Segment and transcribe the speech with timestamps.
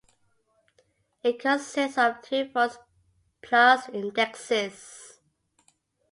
[1.21, 2.79] It consists of two volumes
[3.43, 5.19] plus indexes.